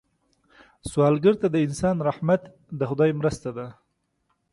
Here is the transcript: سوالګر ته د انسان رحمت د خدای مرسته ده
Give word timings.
سوالګر 0.89 1.35
ته 1.41 1.47
د 1.51 1.55
انسان 1.67 1.95
رحمت 2.07 2.41
د 2.79 2.81
خدای 2.89 3.11
مرسته 3.19 3.49
ده 3.57 3.67